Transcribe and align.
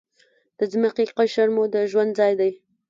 د 0.57 0.59
ځمکې 0.73 1.03
قشر 1.17 1.47
مو 1.55 1.63
د 1.73 1.75
ژوند 1.91 2.11
ځای 2.19 2.33
دی. 2.39 2.51